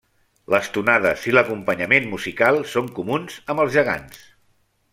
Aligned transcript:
Les 0.53 0.69
tonades 0.77 1.25
i 1.31 1.33
l'acompanyament 1.35 2.09
musical 2.13 2.57
són 2.73 2.89
comuns 3.01 3.37
amb 3.55 3.65
els 3.67 3.75
gegants. 3.77 4.27